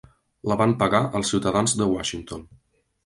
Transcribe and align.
La 0.51 0.55
van 0.61 0.73
pagar 0.79 1.01
els 1.19 1.33
ciutadans 1.33 1.77
de 1.83 1.91
Washington. 1.93 2.43